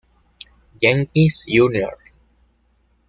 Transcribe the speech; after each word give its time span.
Jenkins 0.81 1.45
Jr. 1.45 1.93